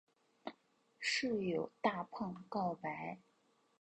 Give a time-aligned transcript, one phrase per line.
[0.99, 3.19] 室友大胖告白。